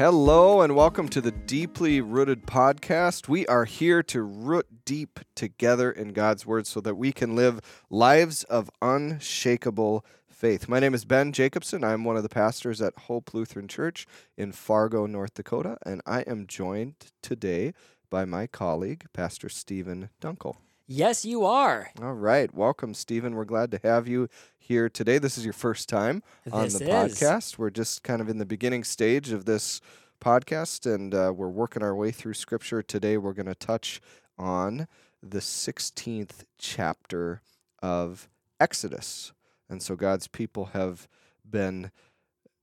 [0.00, 3.28] Hello and welcome to the Deeply Rooted Podcast.
[3.28, 7.60] We are here to root deep together in God's Word so that we can live
[7.90, 10.70] lives of unshakable faith.
[10.70, 11.84] My name is Ben Jacobson.
[11.84, 14.06] I'm one of the pastors at Hope Lutheran Church
[14.38, 17.74] in Fargo, North Dakota, and I am joined today
[18.08, 20.56] by my colleague, Pastor Steven Dunkel.
[20.92, 21.92] Yes, you are.
[22.02, 22.52] All right.
[22.52, 23.36] Welcome, Steven.
[23.36, 25.18] We're glad to have you here today.
[25.18, 27.14] This is your first time on This the is.
[27.14, 27.58] podcast.
[27.58, 29.80] We're just kind of in the beginning stage of this
[30.20, 32.82] podcast, and uh, we're working our way through Scripture.
[32.82, 34.00] Today, we're going to touch
[34.36, 34.88] on
[35.22, 37.40] the 16th chapter
[37.80, 38.28] of
[38.58, 39.32] Exodus.
[39.68, 41.06] And so, God's people have
[41.48, 41.92] been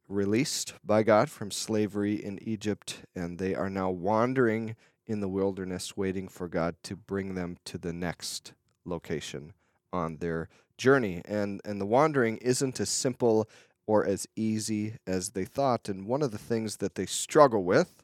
[0.10, 4.76] released by God from slavery in Egypt, and they are now wandering
[5.08, 8.54] in the wilderness, waiting for God to bring them to the next
[8.86, 9.54] location
[9.94, 11.22] on their journey.
[11.26, 13.50] And and the wandering isn't as simple
[13.88, 15.88] or as easy as they thought.
[15.88, 18.04] And one of the things that they struggle with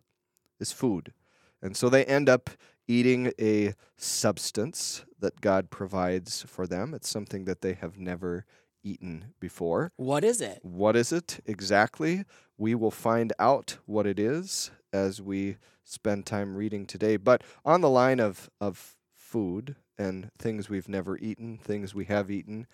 [0.60, 1.14] is food.
[1.62, 2.50] And so they end up
[2.88, 6.94] eating a substance that God provides for them.
[6.94, 8.46] It's something that they have never
[8.84, 9.92] eaten before.
[9.96, 10.60] What is it?
[10.62, 12.26] What is it exactly?
[12.64, 17.18] We will find out what it is as we spend time reading today.
[17.18, 22.32] But on the line of, of food and things we've never eaten, things we have
[22.32, 22.66] eaten,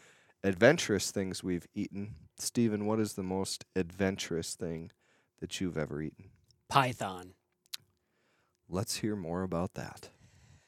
[0.43, 4.91] adventurous things we've eaten, Steven, what is the most adventurous thing
[5.39, 6.25] that you've ever eaten?
[6.67, 7.33] Python.
[8.69, 10.09] Let's hear more about that.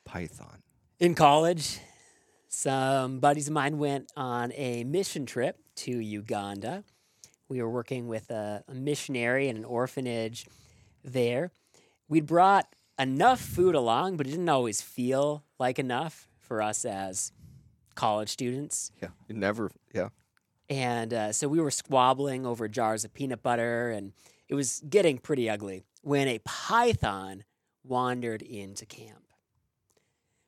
[0.03, 0.63] Python.
[0.99, 1.77] In college,
[2.47, 6.83] some buddies of mine went on a mission trip to Uganda.
[7.51, 10.47] We were working with a, a missionary in an orphanage
[11.03, 11.51] there.
[12.07, 17.33] We'd brought enough food along, but it didn't always feel like enough for us as
[17.93, 18.93] college students.
[19.01, 19.09] Yeah.
[19.27, 20.09] You never, yeah.
[20.69, 24.13] And uh, so we were squabbling over jars of peanut butter, and
[24.47, 27.43] it was getting pretty ugly when a python
[27.83, 29.25] wandered into camp.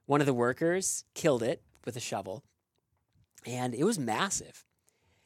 [0.06, 2.46] One of the workers killed it with a shovel,
[3.46, 4.63] and it was massive.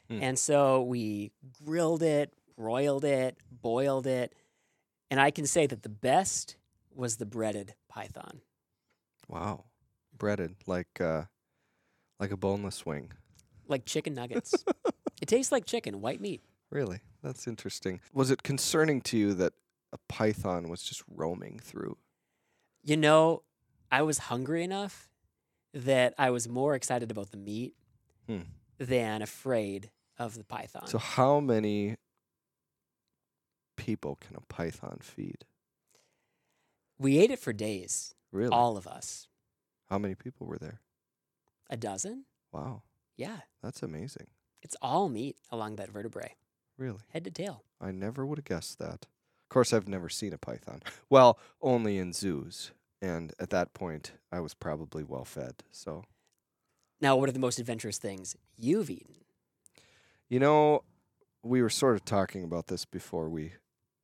[0.10, 0.20] Hmm.
[0.22, 1.32] And so we
[1.64, 4.34] grilled it, broiled it, boiled it,
[5.12, 6.56] and I can say that the best
[6.94, 8.42] was the breaded python.
[9.28, 9.66] Wow.
[10.18, 11.24] Breaded like uh
[12.20, 13.12] like a boneless wing.
[13.68, 14.64] Like chicken nuggets.
[15.22, 16.42] it tastes like chicken, white meat.
[16.72, 17.00] Really?
[17.22, 18.00] That's interesting.
[18.14, 19.54] Was it concerning to you that
[19.94, 21.98] a python was just roaming through?
[22.84, 23.44] You know,
[23.92, 25.10] I was hungry enough
[25.74, 27.76] that I was more excited about the meat
[28.28, 28.42] Hmm.
[28.80, 30.88] than afraid of the python.
[30.88, 31.96] So how many
[33.76, 35.46] people can a python feed?
[37.00, 38.50] we ate it for days, Really?
[38.52, 39.28] all of us.
[39.90, 40.82] How many people were there?
[41.70, 42.26] A dozen?
[42.52, 42.82] Wow.
[43.16, 43.42] Yeah.
[43.62, 44.28] That's amazing.
[44.64, 46.34] It's all meat along that vertebrae,
[46.76, 46.98] Really?
[47.10, 47.64] head to tail.
[47.80, 49.06] I never would have guessed that.
[49.06, 50.82] Of course I've never seen a python.
[51.10, 52.72] Well, only in zoos.
[53.00, 55.58] And at that point I was probably well fed.
[55.72, 56.04] So
[57.00, 59.18] Now, what are the most adventurous things you've eaten?
[60.30, 60.84] You know,
[61.42, 63.54] we were sort of talking about this before we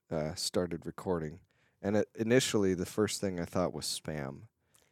[0.09, 1.39] uh, started recording,
[1.81, 4.43] and it, initially the first thing I thought was spam.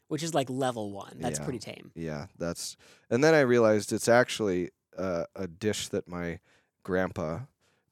[0.10, 1.18] Which is like level one.
[1.20, 1.46] That's Yeah.
[1.46, 1.92] pretty tame.
[1.96, 2.76] Yeah, that's,
[3.10, 6.40] and then I realized it's actually uh, a dish that my
[6.84, 7.42] grandpa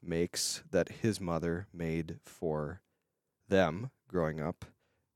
[0.01, 2.81] makes that his mother made for
[3.47, 4.65] them growing up,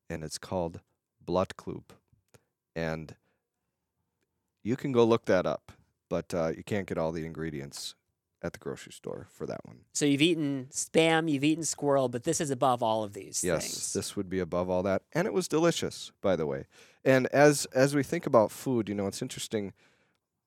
[0.10, 0.80] and it's called
[1.26, 1.84] Blutklub,
[2.74, 3.16] and
[4.64, 5.74] you can go look that up,
[6.10, 7.96] but uh, you can't get all the ingredients
[8.44, 9.80] at the grocery store for that one.
[9.94, 13.64] So you've eaten spam, you've eaten squirrel, but this is above all of these Yes,
[13.64, 13.94] things.
[13.94, 16.66] this would be above all that, and it was delicious, by the way.
[17.06, 19.74] And as as we think about food, you know, it's interesting.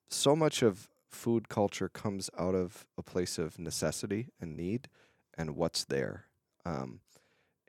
[0.09, 4.89] So much of food culture comes out of a place of necessity and need,
[5.37, 6.25] and what's there.
[6.65, 6.99] Um,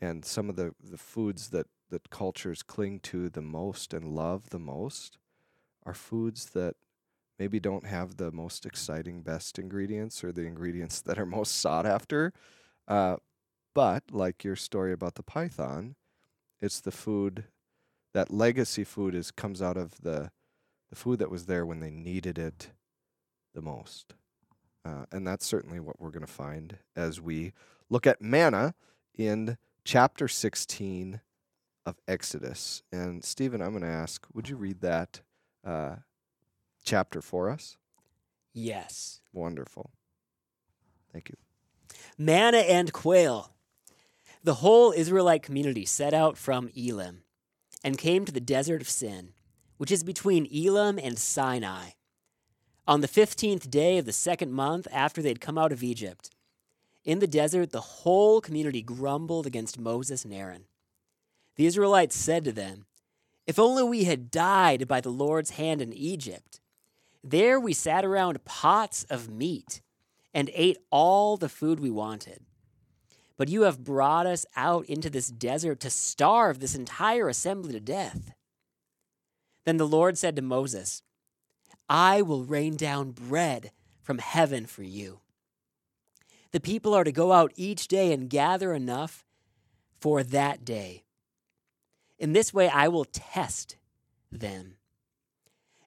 [0.01, 4.51] and some of the the foods that that cultures cling to the most and love
[4.51, 5.17] the most
[5.87, 6.77] are foods that
[7.39, 11.87] maybe don't have the most exciting, best ingredients or the ingredients that are most sought
[11.87, 12.33] after.
[12.87, 13.17] Uh,
[13.75, 15.95] but like your story about the python,
[16.61, 17.45] it's the food
[18.15, 20.31] that legacy food is comes out of the
[20.91, 22.71] the food that was there when they needed it
[23.55, 24.15] the most.
[24.85, 27.53] Uh, and that's certainly what we're going to find as we
[27.91, 28.75] look at manna
[29.15, 31.21] in chapter 16
[31.85, 32.83] of Exodus.
[32.91, 35.21] And Steven, I'm going to ask, would you read that
[35.63, 35.97] uh,
[36.89, 37.77] chapter for us?
[38.55, 39.21] Yes.
[39.33, 39.91] Wonderful.
[41.13, 41.37] Thank you.
[42.17, 43.53] Manna and quail.
[44.43, 47.25] The whole Israelite community set out from Elim
[47.85, 49.35] and came to the desert of Sin,
[49.77, 51.91] which is between Elim and Sinai.
[52.87, 56.31] On the fifteenth day of the second month after they had come out of Egypt,
[57.05, 60.65] In the desert, the whole community grumbled against Moses and Aaron.
[61.57, 62.87] The Israelites said to them,
[63.47, 66.61] If only we had died by the Lord's hand in Egypt.
[67.23, 69.81] There we sat around pots of meat
[70.33, 72.41] and ate all the food we wanted.
[73.37, 77.81] But you have brought us out into this desert to starve this entire assembly to
[77.81, 78.33] death.
[79.65, 81.03] Then the Lord said to Moses,
[81.89, 83.71] I will rain down bread
[84.03, 85.21] from heaven for you.
[86.53, 89.25] The people are to go out each day and gather enough
[90.01, 91.05] for that day.
[92.19, 93.77] In this way, I will test
[94.33, 94.78] them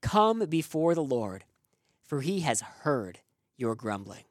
[0.00, 1.44] Come before the Lord,
[2.02, 3.20] for he has heard
[3.56, 4.24] your grumbling.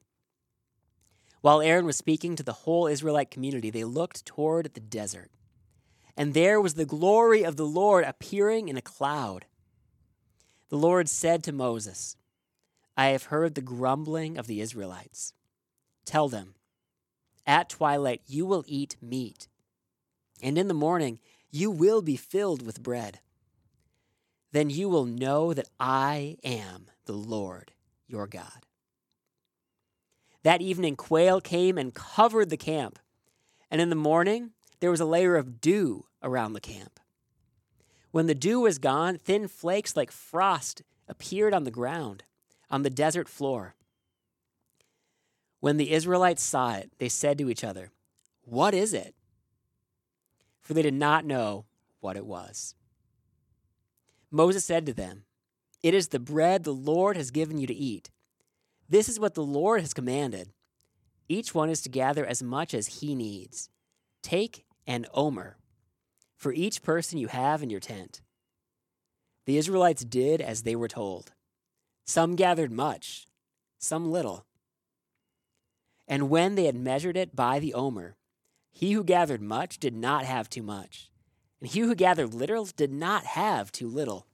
[1.42, 5.32] While Aaron was speaking to the whole Israelite community, they looked toward the desert.
[6.18, 9.46] And there was the glory of the Lord appearing in a cloud.
[10.68, 12.18] The Lord said to Moses,
[12.98, 15.34] I have heard the grumbling of the Israelites.
[16.04, 16.56] Tell them,
[17.48, 19.48] at twilight you will eat meat,
[20.42, 21.20] and in the morning
[21.50, 23.20] you will be filled with bread.
[24.52, 27.72] Then you will know that I am the Lord
[28.08, 28.66] your God.
[30.44, 32.98] That evening, quail came and covered the camp,
[33.70, 37.00] and in the morning there was a layer of dew around the camp.
[38.12, 42.24] When the dew was gone, thin flakes like frost appeared on the ground
[42.72, 43.76] on the desert floor.
[45.60, 47.92] When the Israelites saw it, they said to each other,
[48.44, 49.16] What is it?
[50.62, 51.66] For they did not know
[52.00, 52.76] what it was.
[54.32, 55.24] Moses said to them,
[55.82, 58.10] It is the bread the Lord has given you to eat.
[58.88, 60.50] This is what the Lord has commanded.
[61.28, 63.70] Each one is to gather as much as he needs.
[64.24, 65.58] Take an omer
[66.36, 68.22] for each person you have in your tent.
[69.46, 71.32] The Israelites did as they were told.
[72.06, 73.28] Some gathered much,
[73.78, 74.46] some little.
[76.08, 78.16] And when they had measured it by the omer,
[78.72, 81.09] he who gathered much did not have too much,
[81.60, 84.26] and he who gathered little did not have too little.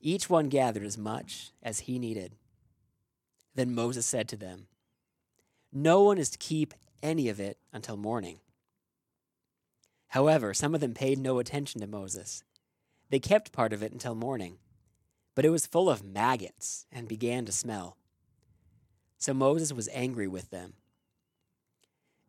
[0.00, 2.36] Each one gathered as much as he needed.
[3.54, 4.66] Then Moses said to them,
[5.72, 8.38] No one is to keep any of it until morning.
[10.08, 12.42] However, some of them paid no attention to Moses.
[13.10, 14.58] They kept part of it until morning
[15.34, 17.96] but it was full of maggots and began to smell.
[19.18, 20.74] So Moses was angry with them.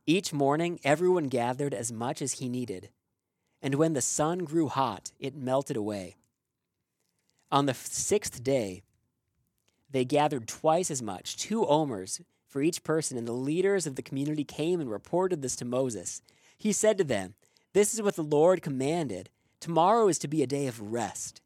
[0.05, 2.89] Each morning, everyone gathered as much as he needed,
[3.61, 6.15] and when the sun grew hot, it melted away.
[7.51, 8.81] On the sixth day,
[9.89, 14.01] they gathered twice as much, two omers for each person, and the leaders of the
[14.01, 16.21] community came and reported this to Moses.
[16.57, 17.35] He said to them,
[17.73, 19.29] This is what the Lord commanded.
[19.59, 21.41] Tomorrow is to be a day of rest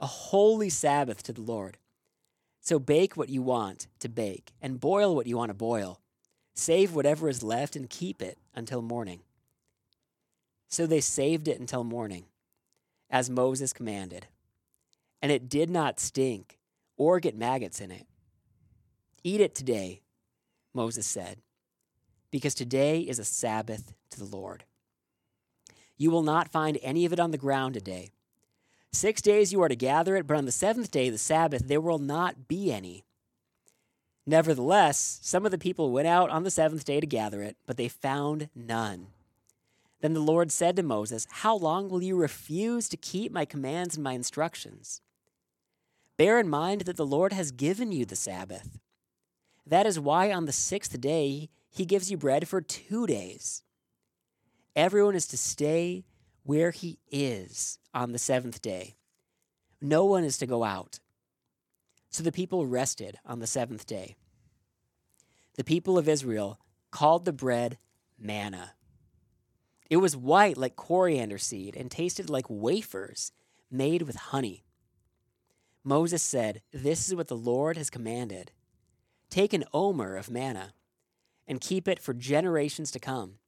[0.00, 1.76] a holy Sabbath to the Lord.
[2.60, 6.00] So bake what you want to bake, and boil what you want to boil.
[6.54, 9.20] Save whatever is left and keep it until morning.
[10.68, 12.26] So they saved it until morning,
[13.10, 14.26] as Moses commanded.
[15.20, 16.58] And it did not stink
[16.96, 18.06] or get maggots in it.
[19.24, 20.02] Eat it today,
[20.74, 21.38] Moses said,
[22.30, 24.64] because today is a Sabbath to the Lord.
[25.96, 28.12] You will not find any of it on the ground today
[28.92, 31.80] Six days you are to gather it, but on the seventh day, the Sabbath, there
[31.80, 33.04] will not be any.
[34.26, 37.76] Nevertheless, some of the people went out on the seventh day to gather it, but
[37.76, 39.08] they found none.
[40.00, 43.96] Then the Lord said to Moses, How long will you refuse to keep my commands
[43.96, 45.00] and my instructions?
[46.16, 48.78] Bear in mind that the Lord has given you the Sabbath.
[49.66, 53.62] That is why on the sixth day he gives you bread for two days.
[54.74, 56.04] Everyone is to stay
[56.42, 58.96] where he is on the seventh day.
[59.80, 61.00] No one is to go out.
[62.10, 64.16] So the people rested on the seventh day.
[65.56, 66.58] The people of Israel
[66.90, 67.78] called the bread
[68.18, 68.72] manna,
[69.90, 73.32] It was white like coriander seed and tasted like wafers
[73.70, 74.64] made with honey.
[75.82, 78.52] Moses said, This is what the Lord has commanded.
[79.30, 80.74] Take an omer of manna
[81.46, 83.38] and keep it for generations to come,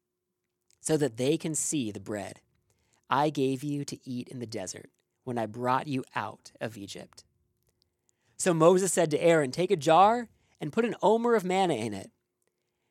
[0.80, 2.40] so that they can see the bread
[3.10, 4.90] I gave you to eat in the desert
[5.24, 7.24] when I brought you out of Egypt.
[8.38, 10.28] So Moses said to Aaron, Take a jar
[10.60, 12.10] and put an omer of manna in it.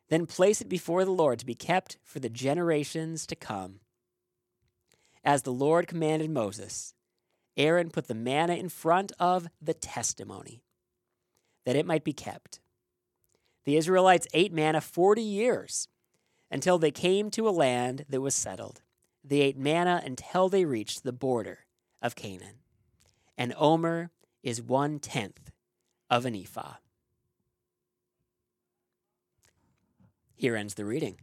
[0.09, 3.79] Then place it before the Lord to be kept for the generations to come.
[5.23, 6.93] As the Lord commanded Moses,
[7.55, 10.63] Aaron put the manna in front of the testimony,
[11.65, 12.59] that it might be kept.
[13.65, 15.87] The Israelites ate manna 40 years
[16.49, 18.81] until they came to a land that was settled.
[19.23, 21.65] They ate manna until they reached the border
[22.01, 22.61] of Canaan.
[23.37, 24.09] An omer
[24.41, 25.51] is one tenth
[26.09, 26.77] of an ephah.
[30.39, 31.17] Here ends the reading.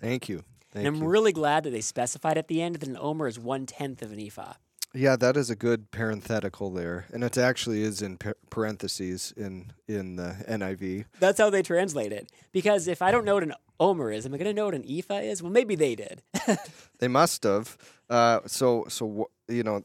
[0.00, 0.44] Thank you.
[0.72, 1.08] Thank and I'm you.
[1.08, 4.12] really glad that they specified at the end that an omer is one tenth of
[4.12, 4.52] an ephah.
[4.94, 10.14] Yeah, that is a good parenthetical there, and it actually is in parentheses in in
[10.14, 11.06] the NIV.
[11.18, 12.30] That's how they translate it.
[12.52, 14.76] Because if I don't know what an omer is, am I going to know what
[14.76, 15.42] an ephah is?
[15.42, 16.22] Well, maybe they did.
[16.98, 17.76] They must have.
[18.08, 19.82] Uh, so so you know,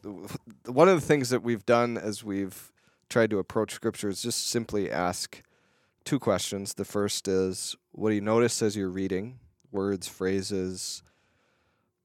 [0.67, 2.71] one of the things that we've done as we've
[3.09, 5.41] tried to approach scripture is just simply ask
[6.03, 6.73] two questions.
[6.75, 9.39] The first is, what do you notice as you're reading?
[9.71, 11.01] Words, phrases,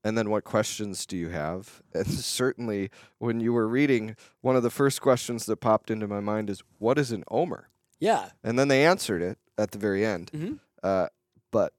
[0.05, 1.83] and then what questions do you have?
[1.95, 6.21] And certainly, when you were reading, one of the first questions that popped into my
[6.21, 7.69] mind is, what is an omer?
[7.99, 8.31] yeah.
[8.45, 10.31] And then they answered it at the very end.
[10.33, 10.61] Mhm.
[10.83, 11.09] Uh,
[11.51, 11.73] but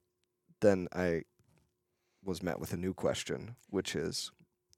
[0.62, 1.22] then I
[2.24, 4.32] was met with a new question, which is,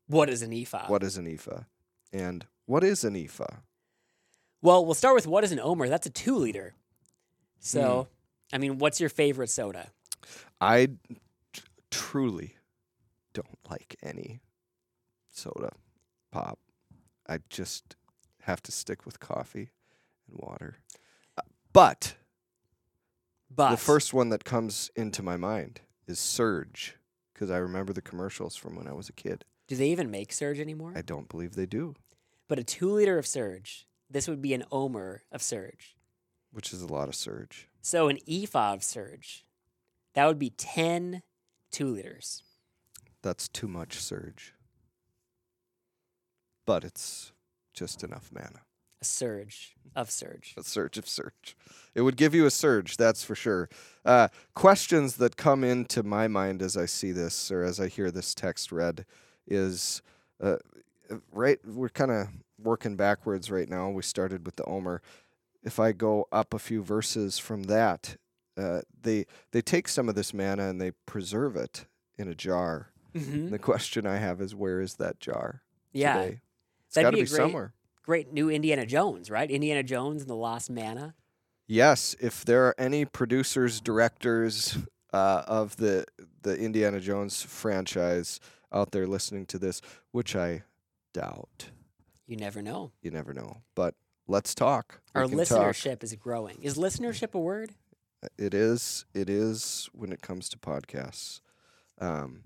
[0.08, 0.88] What is an ephah?
[0.88, 1.63] what is an ephah?
[2.12, 3.62] And what is an ephah?
[4.62, 5.88] Well, we'll start with what is an omer?
[5.88, 6.74] That's a two liter.
[7.59, 8.07] So,
[8.53, 9.91] I mean, what's your favorite soda?
[10.61, 10.87] I
[11.53, 11.61] t-
[11.91, 12.55] truly
[13.33, 14.41] don't like any
[15.29, 15.71] soda,
[16.31, 16.59] pop.
[17.27, 17.95] I just
[18.43, 19.69] have to stick with coffee
[20.29, 20.77] and water.
[21.37, 21.41] Uh,
[21.73, 22.15] But
[23.53, 26.95] But the first one that comes into my mind is Surge,
[27.33, 29.45] because I remember the commercials from when I was a kid.
[29.67, 30.93] do they even make Surge anymore?
[30.95, 31.93] I don't believe they do,
[32.47, 35.95] but a two liter of Surge, this would be an omer of Surge.
[36.51, 37.67] Which is a lot of Surge.
[37.81, 39.45] So an ephah of Surge,
[40.13, 41.21] that would be 10
[41.71, 42.43] two liters.
[43.21, 44.53] That's too much Surge.
[46.65, 47.31] But it's
[47.73, 48.61] just enough manna.
[49.01, 50.53] A surge of Surge.
[50.57, 51.55] A surge of surge.
[51.95, 53.69] It would give you a surge, that's for sure.
[54.03, 58.11] Uh, questions that come into my mind as I see this or as I hear
[58.11, 59.05] this text read
[59.47, 60.01] is
[60.43, 60.57] uh,
[61.09, 61.59] uh, right.
[61.65, 62.27] We're kind of
[62.61, 63.89] working backwards right now.
[63.89, 65.01] We started with the Omer.
[65.63, 68.17] If I go up a few verses from that,
[68.57, 71.85] uh, they they take some of this manna and they preserve it
[72.17, 72.91] in a jar.
[73.13, 75.61] hmm And the question I have is, where is that jar
[75.93, 76.17] Yeah.
[76.21, 76.41] today?
[76.87, 77.73] It's got to be be, great- somewhere.
[78.03, 79.49] Great new Indiana Jones, right?
[79.51, 81.13] Indiana Jones and the Lost Manna.
[81.67, 84.77] Yes, if there are any producers, directors
[85.13, 86.05] uh, of the
[86.41, 88.39] the Indiana Jones franchise
[88.71, 90.63] out there listening to this, which I
[91.13, 91.69] doubt,
[92.27, 92.91] You never know.
[93.01, 93.61] you never know.
[93.75, 93.93] But
[94.29, 95.01] let's talk.
[95.15, 95.48] Our can talk.
[95.48, 96.59] listenership is growing.
[96.62, 97.71] Is listenership a word?
[98.38, 99.05] It is.
[99.13, 101.41] It is when it comes to podcasts.
[102.00, 102.43] Um,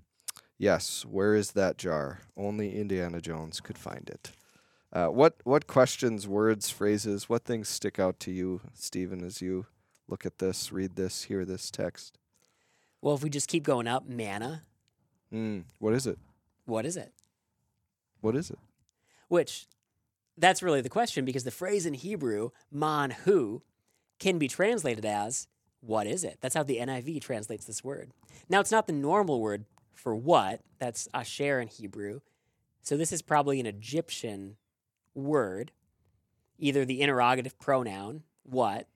[0.57, 1.05] yes.
[1.05, 2.19] Where is that jar?
[2.37, 4.31] Only Indiana Jones could find it.
[4.91, 9.65] Uh, what what questions, words, phrases, what things stick out to you, Steven, as you
[10.07, 12.17] look at this, read this, hear this text?
[13.01, 14.63] Well, if we just keep going up, manna,
[15.33, 16.19] Mm, what is it?
[16.65, 17.11] what is it?
[18.21, 18.59] What is it?
[19.27, 19.65] Which,
[20.37, 23.61] that's really the question because the phrase in Hebrew, man manhu,
[24.19, 25.47] can be translated as,
[25.81, 26.37] what is it?
[26.41, 28.11] That's how the NIV translates this word.
[28.49, 32.21] Now, it's not the normal word for what, that's asher in Hebrew.
[32.81, 34.57] So this is probably an Egyptian
[35.13, 35.71] word,
[36.57, 38.87] either the interrogative pronoun, what,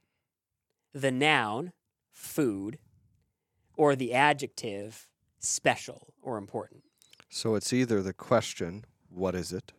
[0.94, 1.72] the noun,
[2.12, 2.79] food,
[3.75, 5.08] or the adjective,
[5.39, 6.84] special or important.
[7.29, 9.74] So it's either the question, what is it?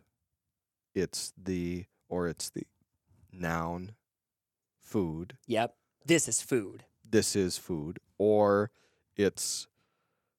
[0.93, 2.63] It's the or it's the
[3.31, 3.93] noun,
[4.79, 5.37] food.
[5.47, 6.85] Yep, this is food.
[7.07, 8.71] This is food, or
[9.15, 9.67] it's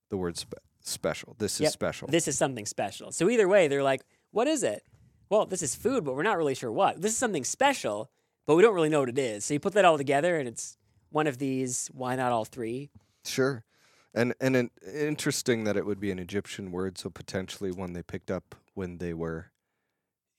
[0.09, 1.37] the word spe- special.
[1.39, 2.09] This is special.
[2.09, 3.13] This is something special.
[3.13, 4.83] So either way, they're like, what is it?
[5.29, 7.01] Well, this is food, but we're not really sure what.
[7.01, 8.11] This is something special,
[8.47, 9.45] but we don't really know what it is.
[9.45, 10.77] So you put that all together and it's
[11.11, 12.91] one of these, why not all three?
[13.25, 13.65] Sure.
[14.13, 18.03] And and an, interesting that it would be an Egyptian word, so potentially one they
[18.03, 19.53] picked up when they were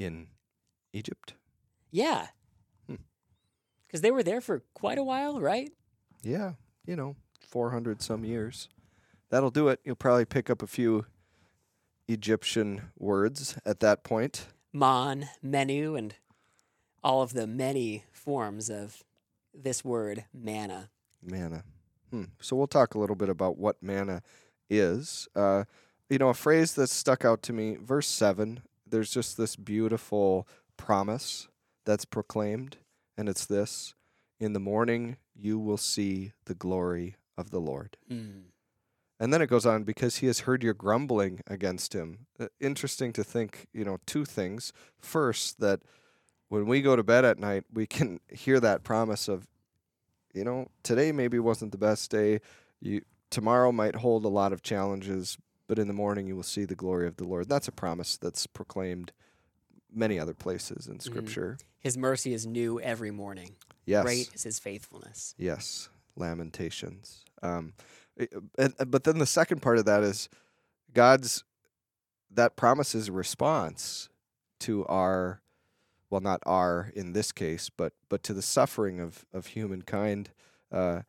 [0.03, 0.27] in
[0.93, 1.33] Egypt.
[1.91, 2.27] Yeah.
[2.87, 2.95] Hmm.
[3.87, 5.71] Because they were there for quite a while, right?
[6.23, 6.53] Yeah,
[6.85, 7.15] you know,
[7.47, 8.69] 400 some years.
[9.29, 9.79] that'll do it.
[9.83, 11.05] You'll probably pick up a few
[12.07, 14.47] Egyptian words at that point.
[14.73, 16.15] Mon, menu, and
[17.03, 19.03] all of the many forms of
[19.53, 20.89] this word manna.
[21.23, 21.63] Manna.
[22.09, 22.25] Hmm.
[22.41, 24.21] So we'll talk a little bit about what manna
[24.69, 25.27] is.
[25.35, 25.63] Uh,
[26.09, 28.61] you know, a phrase that stuck out to me, verse 7,
[28.91, 31.47] there's just this beautiful promise
[31.85, 32.77] that's proclaimed,
[33.17, 33.95] and it's this
[34.39, 37.97] In the morning you will see the glory of the Lord.
[38.11, 38.43] Mm.
[39.19, 42.25] And then it goes on, because he has heard your grumbling against him.
[42.39, 44.73] Uh, interesting to think, you know, two things.
[44.99, 45.81] First, that
[46.49, 49.47] when we go to bed at night, we can hear that promise of,
[50.33, 52.41] you know, today maybe wasn't the best day.
[52.79, 55.37] You tomorrow might hold a lot of challenges,
[55.71, 57.47] but in the morning you will see the glory of the Lord.
[57.47, 59.13] That's a promise that's proclaimed
[59.89, 61.57] many other places in Scripture.
[61.79, 63.51] His mercy is new every morning.
[63.85, 64.03] Yes.
[64.03, 65.33] Great is his faithfulness.
[65.37, 65.87] Yes,
[66.17, 67.23] Lamentations.
[67.41, 67.71] Um,
[68.57, 70.27] and, uh, but then the second part of that is
[70.93, 71.45] God's
[72.29, 74.09] that promise is a response
[74.59, 75.41] to our,
[76.09, 80.31] well, not our in this case, but but to the suffering of of humankind,
[80.69, 81.03] uh,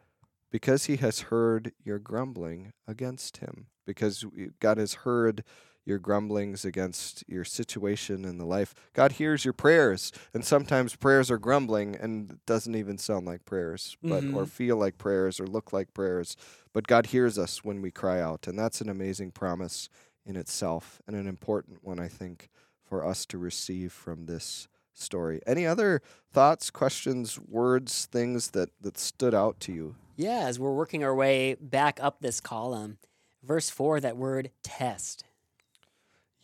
[0.53, 3.67] because He has heard your grumbling against Him.
[3.85, 4.25] Because
[4.61, 5.43] God has heard
[5.85, 8.73] your grumblings against your situation in the life.
[8.93, 13.97] God hears your prayers, and sometimes prayers are grumbling and doesn't even sound like prayers,
[14.01, 14.49] but or Mhm.
[14.49, 16.37] feel like prayers or look like prayers.
[16.73, 19.89] But God hears us when we cry out, and that's an amazing promise
[20.25, 22.49] in itself and an important one, I think,
[22.85, 25.41] for us to receive from this story.
[25.47, 29.97] Any other thoughts, questions, words, things that that stood out to you?
[30.23, 32.99] Yeah, as we're working our way back up this column,
[33.43, 35.25] verse 4, that word test.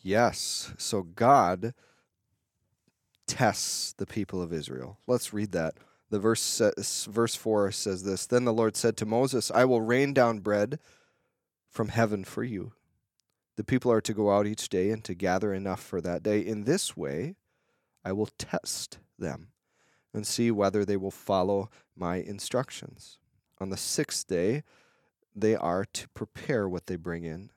[0.01, 0.73] Yes.
[0.77, 1.73] So God
[3.25, 4.97] tests the people of Israel.
[5.07, 5.75] Let's read that.
[6.09, 6.61] The verse
[7.09, 10.79] verse 4 says this, then the Lord said to Moses, I will rain down bread
[11.69, 12.73] from heaven for you.
[13.55, 16.39] The people are to go out each day and to gather enough for that day.
[16.39, 17.35] In this way,
[18.03, 19.49] I will test them
[20.13, 23.19] and see whether they will follow my instructions.
[23.59, 24.63] On the sixth day,
[25.35, 27.51] they are to prepare what they bring in,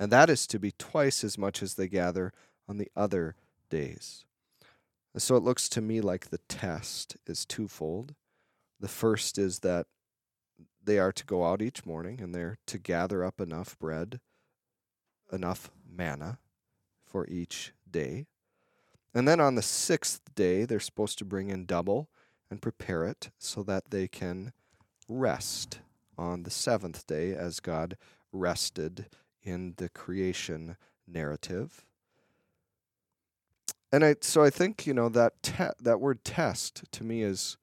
[0.00, 2.32] and that is to be twice as much as they gather
[2.68, 3.36] on the other
[3.70, 4.24] days.
[5.14, 8.14] And so it looks to me like the test is twofold.
[8.80, 9.86] The first is that
[10.84, 14.20] they are to go out each morning and they're to gather up enough bread,
[15.32, 16.38] enough manna
[17.06, 18.26] for each day.
[19.14, 22.08] And then on the sixth day, they're supposed to bring in double
[22.50, 24.52] and prepare it so that they can
[25.08, 25.80] rest
[26.18, 27.96] on the seventh day as God
[28.32, 29.06] rested
[29.42, 31.84] in the creation narrative.
[33.92, 37.56] And I so I think, you know, that te- that word test to me is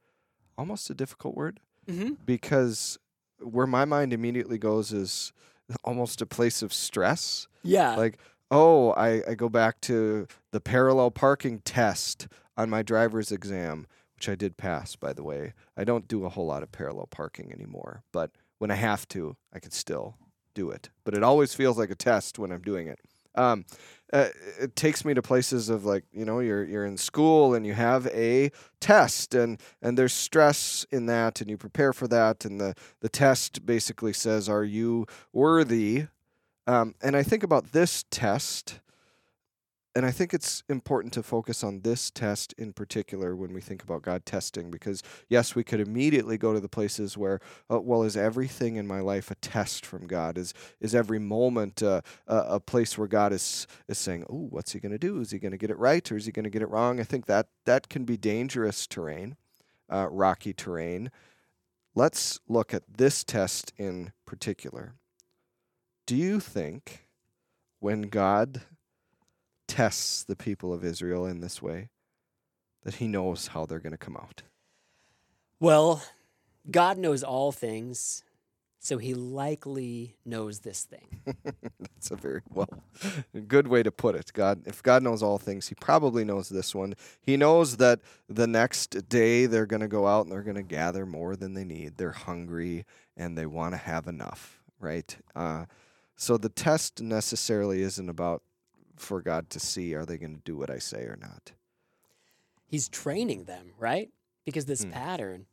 [0.58, 2.14] almost a difficult word Mm-hmm.
[2.26, 2.98] because
[3.42, 5.34] where my mind immediately goes is
[5.84, 7.50] almost a place of stress.
[7.62, 7.96] Yeah.
[7.98, 8.18] Like,
[8.50, 13.86] oh, I, I go back to the parallel parking test on my driver's exam,
[14.24, 15.54] which I did pass, by the way.
[15.76, 19.36] I don't do a whole lot of parallel parking anymore, but when I have to,
[19.52, 20.16] I can still
[20.56, 20.90] do it.
[21.04, 23.00] But it always feels like a test when I'm doing it.
[23.36, 23.66] Um,
[24.14, 24.30] uh,
[24.62, 27.74] it takes me to places of like you know you're you're in school and you
[27.74, 32.62] have a test and and there's stress in that and you prepare for that and
[32.62, 36.06] the the test basically says are you worthy
[36.68, 38.80] um, and I think about this test,
[39.96, 43.84] and I think it's important to focus on this test in particular when we think
[43.84, 47.40] about God testing, because yes, we could immediately go to the places where,
[47.72, 50.38] uh, well, is everything in my life a test from God?
[50.38, 54.72] Is is every moment uh, a, a place where God is is saying, "Oh, what's
[54.72, 55.20] He going to do?
[55.20, 57.00] Is He going to get it right, or is He going to get it wrong?"
[57.00, 59.36] I think that that can be dangerous terrain,
[59.92, 61.12] uh, rocky terrain.
[61.94, 64.96] Let's look at this test in particular.
[66.08, 67.06] Do you think
[67.80, 68.64] when God
[69.68, 71.90] tests the people of Israel in this way
[72.84, 74.44] that he knows how they're going to come out?
[75.64, 76.04] well,
[76.70, 78.22] God knows all things,
[78.80, 81.22] so he likely knows this thing.
[81.80, 82.68] That's a very well
[83.48, 84.34] good way to put it.
[84.34, 86.96] God if God knows all things, he probably knows this one.
[87.22, 90.64] He knows that the next day they're going to go out and they're going to
[90.64, 91.96] gather more than they need.
[91.96, 95.16] They're hungry and they want to have enough, right?
[95.34, 95.66] Uh,
[96.18, 98.44] so the test necessarily isn't about
[98.96, 101.52] for God to see are they going to do what I say or not.
[102.68, 104.12] He's training them, right?
[104.46, 104.92] Because this Hmm.
[104.92, 105.46] pattern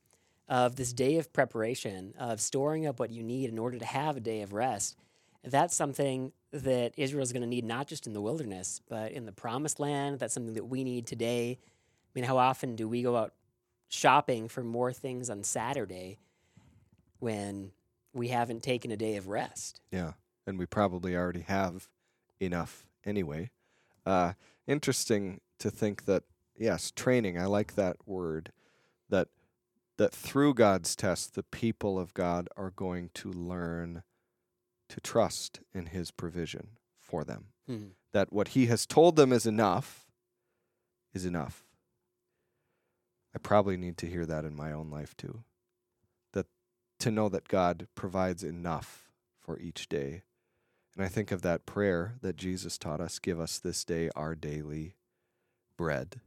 [0.49, 4.17] of this day of preparation, of storing up what you need in order to have
[4.17, 4.97] a day of rest,
[5.45, 9.27] that's something that Israel is going to need not just in the wilderness, but in
[9.27, 10.19] the promised land.
[10.19, 11.59] That's something that we need today.
[11.63, 13.33] I mean, how often do we go out
[13.89, 16.19] shopping for more things on Saturday
[17.21, 17.73] when
[18.13, 19.81] we haven't taken a day of rest?
[19.91, 20.13] Yeah.
[20.47, 21.89] and we probably already have
[22.41, 23.51] enough anyway.
[24.07, 24.33] Uh,
[24.67, 26.25] interesting to think that
[26.57, 27.39] yes, training.
[27.39, 28.53] I like that word.
[29.09, 29.29] That
[29.99, 34.03] that through God's test, the people of God are going to learn
[34.89, 37.47] to trust in His provision for them.
[37.67, 37.89] Hmm.
[38.13, 40.07] That what He has told them is enough
[41.13, 41.65] is enough.
[43.35, 45.45] I probably need to hear that in my own life too.
[46.33, 46.47] That
[47.01, 50.23] to know that God provides enough for each day.
[51.01, 54.35] And I think of that prayer that Jesus taught us give us this day our
[54.35, 54.97] daily
[55.79, 56.21] bread.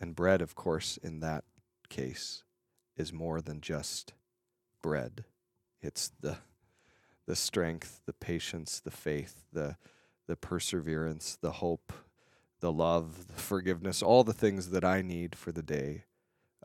[0.00, 1.44] And bread, of course, in that
[1.88, 2.42] case,
[2.96, 4.12] is more than just
[4.82, 5.24] bread.
[5.80, 6.38] It's the
[7.26, 9.76] the strength, the patience, the faith, the
[10.26, 11.92] the perseverance, the hope,
[12.58, 16.06] the love, the forgiveness, all the things that I need for the day.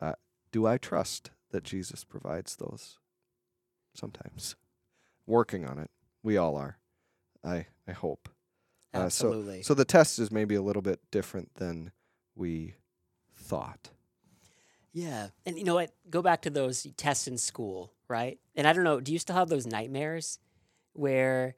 [0.02, 0.14] Uh,
[0.52, 2.98] do I trust that Jesus provides those?
[3.94, 4.56] Sometimes.
[5.28, 5.92] Working on it.
[6.24, 6.80] We all are.
[7.44, 8.30] I I hope.
[8.94, 9.64] Uh, so- Absolutely.
[9.64, 11.92] So the test is maybe a little bit different than
[12.36, 12.76] we
[13.36, 13.90] thought.
[14.94, 15.28] yeah.
[15.46, 15.92] And you know what?
[16.10, 18.40] Go back to those tests in school, right?
[18.56, 20.40] And I don't know, do you still have those nightmares
[20.94, 21.56] where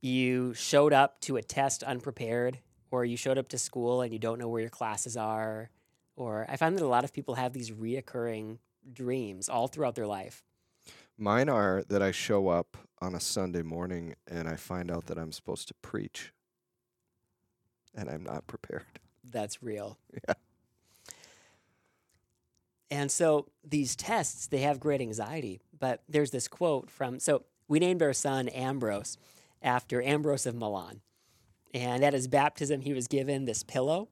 [0.00, 2.58] you showed up to a test unprepared
[2.90, 5.70] or you showed up to school and you don't know where your classes are?
[6.14, 8.58] Or I find that a lot of people have these reoccurring
[8.92, 10.44] dreams all throughout their life.
[11.18, 15.18] Mine are that I show up on a Sunday morning and I find out that
[15.18, 16.32] I'm supposed to preach
[17.94, 18.84] and I'm not prepared.
[19.24, 19.98] That's real.
[20.12, 20.34] Yeah.
[22.90, 25.60] And so these tests, they have great anxiety.
[25.78, 29.16] But there's this quote from, so we named our son Ambrose
[29.62, 31.00] after Ambrose of Milan.
[31.74, 34.08] And at his baptism, he was given this pillow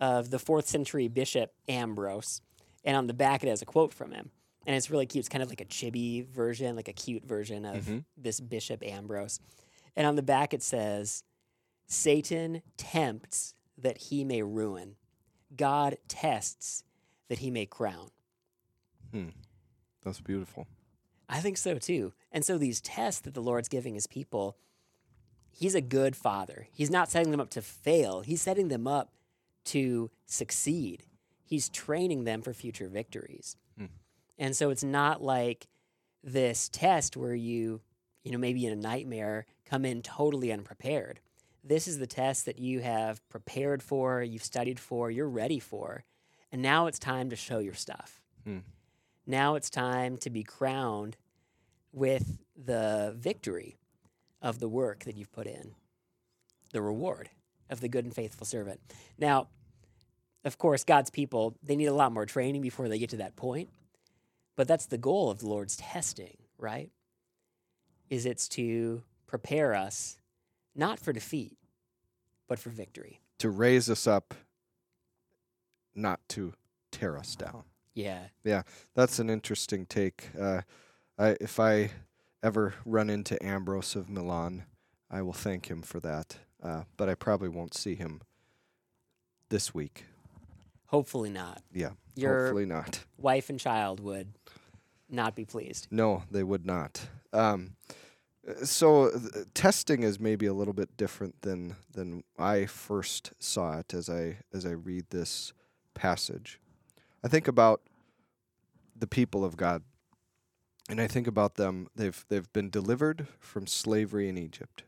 [0.00, 2.40] of the fourth century bishop Ambrose.
[2.84, 4.30] And on the back, it has a quote from him.
[4.66, 5.20] And it's really cute.
[5.22, 8.04] It's kind of like a chibi version, like a cute version of Mhm.
[8.16, 9.40] this Bishop Ambrose.
[9.94, 11.22] And on the back, it says,
[11.86, 14.96] Satan tempts that he may ruin.
[15.54, 16.82] God tests
[17.28, 18.10] that he may crown.
[19.12, 19.28] Hmm.
[20.02, 20.66] That's beautiful.
[21.28, 22.12] I think so too.
[22.32, 24.56] And so these tests that the Lord's giving his people,
[25.50, 26.68] he's a good father.
[26.72, 29.12] He's not setting them up to fail, he's setting them up
[29.66, 31.04] to succeed.
[31.44, 33.56] He's training them for future victories.
[34.38, 35.68] And so it's not like
[36.22, 37.80] this test where you,
[38.22, 41.20] you know, maybe in a nightmare come in totally unprepared.
[41.64, 46.04] This is the test that you have prepared for, you've studied for, you're ready for.
[46.52, 48.20] And now it's time to show your stuff.
[48.44, 48.58] Hmm.
[49.26, 51.16] Now it's time to be crowned
[51.92, 53.78] with the victory
[54.40, 55.72] of the work that you've put in,
[56.72, 57.30] the reward
[57.68, 58.80] of the good and faithful servant.
[59.18, 59.48] Now,
[60.44, 63.34] of course, God's people, they need a lot more training before they get to that
[63.34, 63.70] point.
[64.56, 66.90] But that's the goal of the Lord's testing, right?
[68.08, 70.18] Is it's to prepare us
[70.74, 71.56] not for defeat,
[72.48, 73.20] but for victory.
[73.38, 74.34] To raise us up,
[75.94, 76.54] not to
[76.90, 77.64] tear us down.
[77.94, 78.24] Yeah.
[78.44, 78.62] Yeah.
[78.94, 80.30] That's an interesting take.
[80.38, 80.62] Uh,
[81.18, 81.90] I, if I
[82.42, 84.64] ever run into Ambrose of Milan,
[85.10, 86.36] I will thank him for that.
[86.62, 88.20] Uh, but I probably won't see him
[89.50, 90.04] this week.
[90.86, 91.62] Hopefully not.
[91.72, 93.04] Yeah, Your hopefully not.
[93.18, 94.28] wife and child would
[95.08, 95.88] not be pleased.
[95.90, 97.08] No, they would not.
[97.32, 97.76] Um,
[98.64, 99.10] so
[99.54, 104.38] testing is maybe a little bit different than than I first saw it as I
[104.52, 105.52] as I read this
[105.94, 106.60] passage.
[107.24, 107.82] I think about
[108.94, 109.82] the people of God,
[110.88, 111.88] and I think about them.
[111.94, 114.84] They've they've been delivered from slavery in Egypt,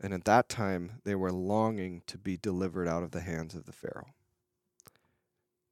[0.00, 3.64] and at that time they were longing to be delivered out of the hands of
[3.64, 4.12] the Pharaoh.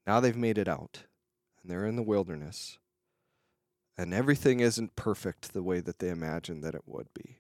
[0.07, 1.05] Now they've made it out,
[1.61, 2.79] and they're in the wilderness
[3.97, 7.39] and everything isn't perfect the way that they imagined that it would be.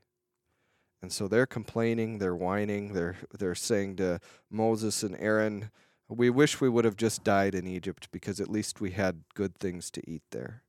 [1.02, 5.70] And so they're complaining, they're whining, they're they're saying to Moses and Aaron,
[6.08, 9.56] "We wish we would have just died in Egypt because at least we had good
[9.56, 10.62] things to eat there."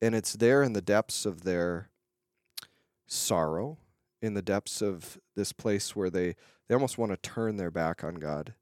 [0.00, 1.90] And it's there in the depths of their
[3.06, 3.78] sorrow,
[4.20, 6.36] in the depths of this place where they
[6.68, 8.54] they almost want to turn their back on God,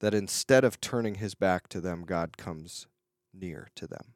[0.00, 2.86] that instead of turning his back to them, God comes
[3.34, 4.15] near to them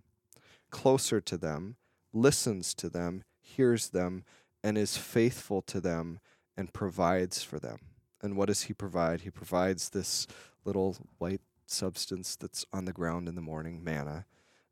[0.71, 1.77] closer to them,
[2.13, 4.25] listens to them, hears them,
[4.63, 6.21] and is faithful to them
[6.57, 7.79] and provides for them.
[8.23, 9.23] And what does he provide?
[9.23, 10.27] He provides this
[10.65, 14.27] little white substance that's on the ground in the morning, manna.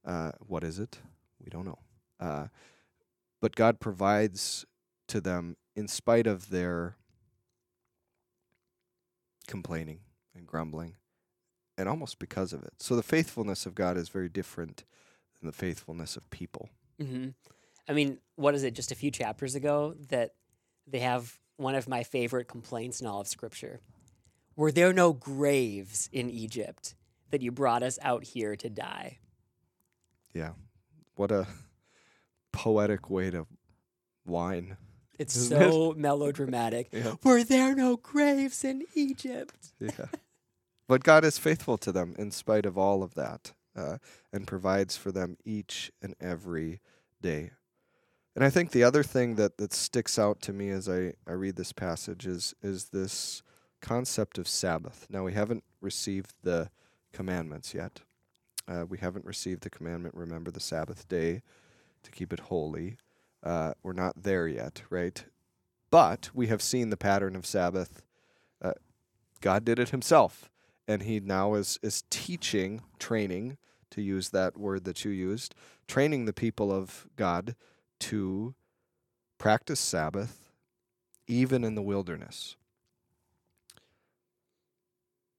[0.05, 0.99] Uh, what is it?
[1.43, 1.79] We don't know.
[2.21, 2.49] Uh,
[3.41, 4.67] but God provides
[5.07, 6.97] to them in spite of their
[9.47, 10.01] complaining
[10.37, 10.97] and grumbling,
[11.79, 12.75] and almost because of it.
[12.79, 14.85] So the faithfulness of God is very different
[15.41, 16.69] than the faithfulness of people.
[17.01, 17.29] Mm-hmm.
[17.89, 18.75] I mean, what is it?
[18.75, 20.35] Just a few chapters ago that
[20.87, 23.81] they have one of my favorite complaints in all of Scripture.
[24.57, 26.95] Were there no graves in Egypt
[27.31, 29.19] that you brought us out here to die?
[30.35, 30.51] Yeah.
[31.15, 31.47] What a
[32.53, 33.47] poetic way to
[34.25, 34.77] whine.
[35.19, 35.71] It's Isn't it?
[35.73, 36.89] so melodramatic.
[36.93, 37.15] Yeah.
[37.25, 39.73] Were there no graves in Egypt?
[39.81, 40.07] Yeah.
[40.87, 43.99] but God is faithful to them in spite of all of that uh,
[44.33, 46.81] and provides for them each and every
[47.23, 47.51] day.
[48.35, 51.33] And I think the other thing that, that sticks out to me as I, I
[51.33, 53.43] read this passage is, is this
[53.81, 55.07] concept of Sabbath.
[55.11, 56.71] Now, we haven't received the
[57.13, 58.01] commandments yet.
[58.69, 61.43] Uh, we haven't received the commandment, remember the Sabbath day
[62.03, 62.97] to keep it holy.
[63.43, 65.25] Uh, we're not there yet, right?
[65.91, 68.03] But we have seen the pattern of Sabbath.
[68.61, 68.75] Uh,
[69.41, 70.51] God did it himself.
[70.87, 73.59] And he now is, is teaching, training,
[73.91, 75.55] to use that word that you used,
[75.87, 77.55] training the people of God
[78.01, 78.55] to
[79.39, 80.51] practice Sabbath
[81.27, 82.57] even in the wilderness.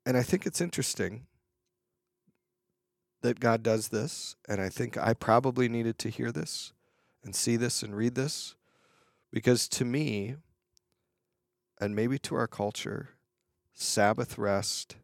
[0.05, 1.27] And I think it's interesting
[3.21, 4.35] that God does this.
[4.47, 6.73] And I think I probably needed to hear this
[7.23, 8.55] and see this and read this
[9.31, 10.35] because to me,
[11.81, 13.09] and maybe to our culture,
[13.73, 14.95] Sabbath rest,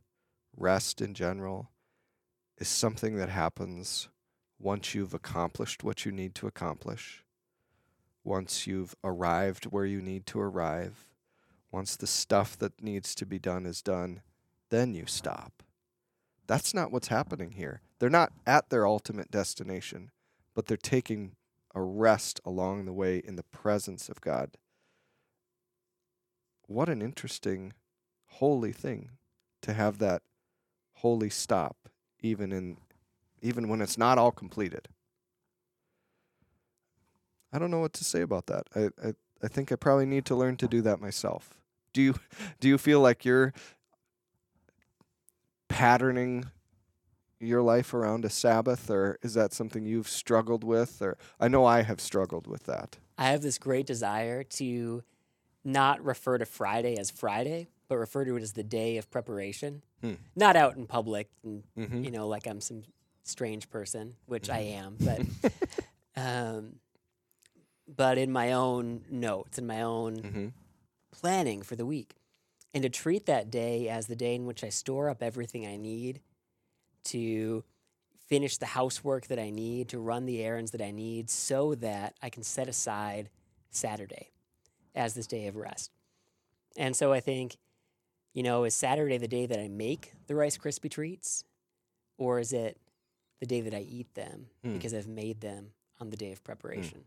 [0.57, 1.69] rest in general,
[2.57, 4.09] is something that happens
[4.59, 7.23] once you've accomplished what you need to accomplish,
[8.23, 11.05] once you've arrived where you need to arrive,
[11.71, 14.21] once the stuff that needs to be done is done,
[14.69, 15.61] then you stop.
[16.47, 17.81] That's not what's happening here.
[17.99, 20.11] They're not at their ultimate destination,
[20.53, 21.35] but they're taking
[21.73, 24.51] a rest along the way in the presence of God.
[26.67, 27.73] What an interesting,
[28.25, 29.09] holy thing
[29.61, 30.21] to have that
[30.93, 31.89] holy stop,
[32.21, 32.77] even in
[33.41, 34.87] even when it's not all completed.
[37.53, 38.67] I don't know what to say about that.
[38.75, 41.59] I, I, I think I probably need to learn to do that myself.
[41.93, 42.15] Do you
[42.59, 43.53] do you feel like you're
[45.69, 46.45] patterning
[47.39, 51.01] your life around a Sabbath, or is that something you've struggled with?
[51.01, 52.97] Or I know I have struggled with that.
[53.17, 55.03] I have this great desire to
[55.63, 59.81] not refer to Friday as Friday, but refer to it as the day of preparation.
[60.01, 60.13] Hmm.
[60.35, 62.03] Not out in public, and, Mm-hmm.
[62.03, 62.83] you know, like I'm some
[63.23, 65.21] strange person, which I am, but
[66.15, 66.75] um,
[67.87, 70.47] but in my own notes, in my own Mm-hmm.
[71.11, 72.15] planning for the week,
[72.73, 75.77] and to treat that day as the day in which I store up everything I
[75.77, 76.21] need
[77.05, 77.63] to
[78.27, 82.15] finish the housework that I need, to run the errands that I need, so that
[82.23, 83.29] I can set aside
[83.69, 84.31] Saturday
[84.95, 85.91] as this day of rest.
[86.75, 87.57] And so I think,
[88.35, 91.43] you know, is Saturday the day that I make the Rice Krispie treats,
[92.19, 92.77] or is it
[93.39, 94.73] the day that I eat them Hmm.
[94.73, 97.05] because I've made them on the day of preparation?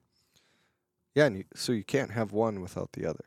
[1.14, 3.24] Yeah, and you, so you can't have one without the other.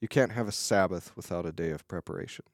[0.00, 2.44] You can't have a Sabbath without a day of preparation,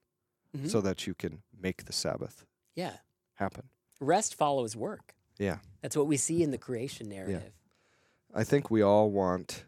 [0.57, 0.69] Mhm.
[0.71, 2.99] so that you can make the Sabbath yeah,
[3.35, 3.69] happen.
[4.01, 5.15] rest follows work.
[5.39, 5.59] Yeah.
[5.81, 7.53] That's what we see in the creation narrative.
[7.55, 8.39] Yeah.
[8.41, 9.65] I think we all want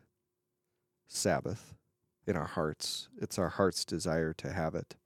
[1.06, 1.74] Sabbath
[2.26, 3.08] in our hearts.
[3.20, 4.96] It's our heart's desire to have it.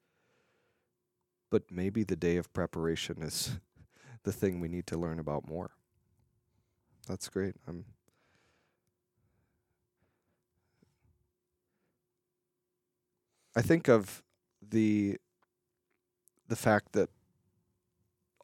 [1.50, 3.58] But maybe the day of preparation is
[4.22, 5.70] the thing we need to learn about more.
[7.06, 7.54] That's great.
[7.66, 7.84] I'm
[13.58, 14.22] I think of
[14.62, 15.18] the
[16.46, 17.08] the fact that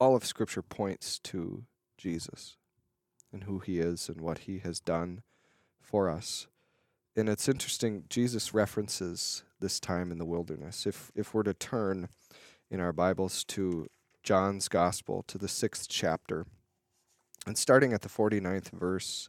[0.00, 1.64] all of scripture points to
[1.96, 2.56] Jesus
[3.32, 5.22] and who he is and what he has done
[5.80, 6.48] for us.
[7.16, 10.84] And it's interesting, Jesus references this time in the wilderness.
[10.84, 12.08] If if we're to turn
[12.74, 13.86] in our Bibles to
[14.24, 16.44] John's Gospel to the sixth chapter,
[17.46, 19.28] and starting at the 49th verse,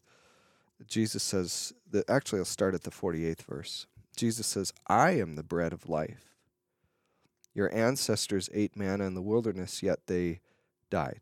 [0.87, 3.85] Jesus says that actually I'll start at the 48th verse.
[4.17, 6.33] Jesus says, I am the bread of life.
[7.53, 10.39] Your ancestors ate manna in the wilderness, yet they
[10.89, 11.21] died.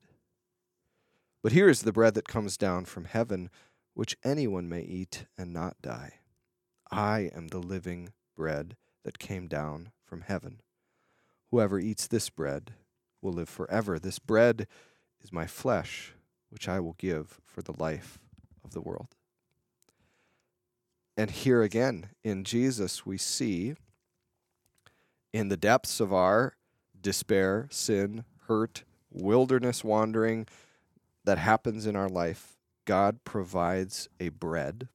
[1.41, 3.49] But here is the bread that comes down from heaven,
[3.95, 6.13] which anyone may eat and not die.
[6.89, 10.61] I am the living bread that came down from heaven.
[11.53, 12.71] Whoever eats this bread
[13.21, 13.99] will live forever.
[13.99, 14.65] This bread
[15.21, 16.13] is my flesh,
[16.49, 18.17] which I will give for the life
[18.65, 19.09] of the world.
[21.15, 23.75] And here again, in Jesus, we see
[25.31, 26.55] in the depths of our
[26.99, 30.47] despair, sin, hurt, wilderness wandering
[31.23, 34.87] that happens in our life, God provides a bread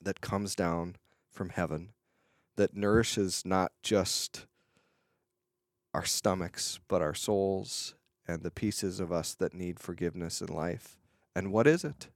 [0.00, 0.94] that comes down
[1.28, 1.88] from heaven
[2.54, 4.46] that nourishes not just
[5.96, 7.94] our stomachs, but our souls
[8.28, 10.98] and the pieces of us that need forgiveness in life.
[11.34, 12.08] And what is it?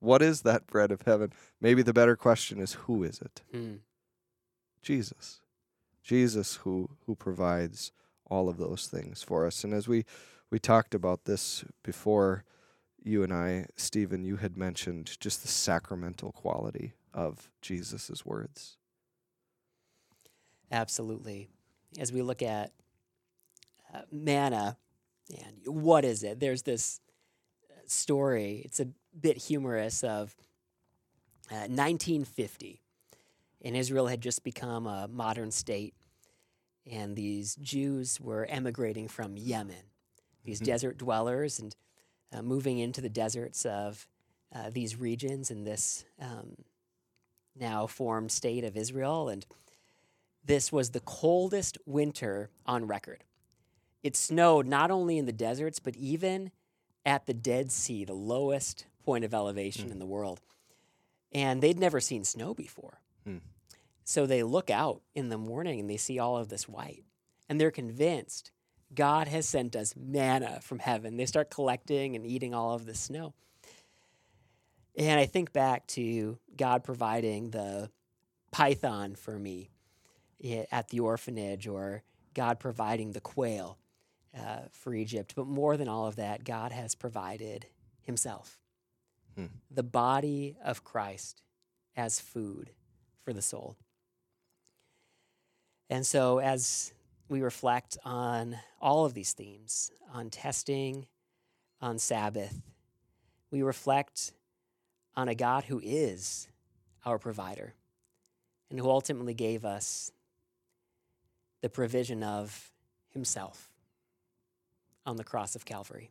[0.00, 1.32] What is that bread of heaven?
[1.60, 3.42] Maybe the better question is who is it?
[3.52, 3.74] Hmm.
[4.82, 5.42] Jesus.
[6.02, 7.92] Jesus who who provides
[8.28, 9.62] all of those things for us.
[9.62, 10.04] And as we
[10.50, 12.42] we talked about this before
[13.00, 18.76] you and I, Steven, you had mentioned just the sacramental quality of Jesus' words.
[20.72, 21.48] Absolutely.
[21.96, 22.72] As we look at
[23.94, 24.76] uh, manna,
[25.30, 26.40] and what is it?
[26.40, 27.00] There's this
[27.70, 28.62] uh, story.
[28.64, 30.34] It's a bit humorous of
[31.50, 32.80] uh, 1950,
[33.62, 35.94] and Israel had just become a modern state,
[36.90, 39.90] and these Jews were emigrating from Yemen,
[40.44, 40.66] these Mhm.
[40.66, 41.76] desert dwellers, and
[42.32, 44.08] uh, moving into the deserts of
[44.52, 46.56] uh, these regions in this um,
[47.56, 49.46] now formed state of Israel, and
[50.44, 53.24] this was the coldest winter on record.
[54.04, 56.52] It snowed not only in the deserts, but even
[57.04, 59.92] at the Dead Sea, the lowest point of elevation Mm.
[59.92, 60.40] in the world.
[61.32, 63.00] And they'd never seen snow before.
[63.26, 63.40] Mm.
[64.04, 67.04] So they look out in the morning and they see all of this white.
[67.48, 68.52] And they're convinced
[68.94, 71.16] God has sent us manna from heaven.
[71.16, 73.34] They start collecting and eating all of the snow.
[74.96, 77.90] And I think back to God providing the
[78.52, 79.70] python for me
[80.70, 82.02] at the orphanage, or
[82.34, 83.78] God providing the quail
[84.38, 85.34] uh, for Egypt.
[85.36, 87.66] But more than all of that, God has provided
[88.02, 88.58] Himself,
[89.36, 89.46] Hmm.
[89.70, 91.42] the body of Christ
[91.96, 92.70] as food
[93.24, 93.76] for the soul.
[95.90, 96.92] And so, as
[97.28, 101.06] we reflect on all of these themes, on testing,
[101.80, 102.62] on Sabbath,
[103.50, 104.32] we reflect
[105.16, 106.48] on a God who is
[107.04, 107.74] our provider
[108.70, 110.10] and who ultimately gave us
[111.60, 112.72] the provision of
[113.10, 113.70] himself
[115.06, 116.10] on the cross of Calvary.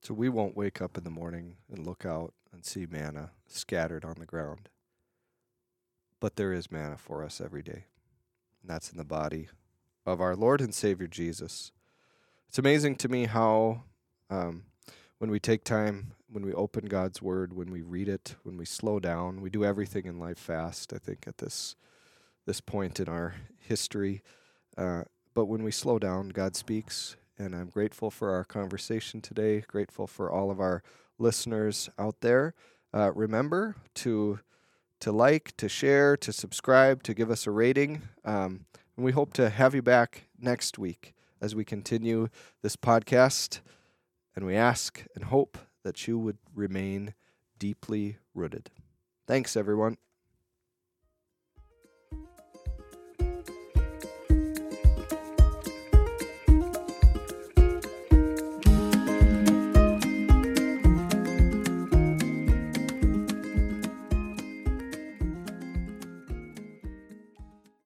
[0.00, 4.04] So we won't wake up in the morning and look out and see manna scattered
[4.04, 4.68] on the ground.
[6.20, 7.84] But there is manna for us every day.
[8.60, 9.48] And that's in the body
[10.04, 11.72] of our Lord and Savior Jesus.
[12.48, 13.84] It's amazing to me how
[14.28, 14.64] um,
[15.18, 18.64] when we take time, when we open God's Word, when we read it, when we
[18.64, 21.76] slow down, we do everything in life fast, I think, at this
[22.44, 24.20] this point in our history.
[24.76, 29.64] Uh, but when we slow down, God speaks and I'm grateful for our conversation today.
[29.66, 30.82] Grateful for all of our
[31.18, 32.54] listeners out there.
[32.94, 34.38] Uh, remember to
[35.00, 38.02] to like, to share, to subscribe, to give us a rating.
[38.24, 42.28] Um, and we hope to have you back next week as we continue
[42.62, 43.58] this podcast.
[44.36, 47.14] And we ask and hope that you would remain
[47.58, 48.70] deeply rooted.
[49.26, 49.96] Thanks, everyone.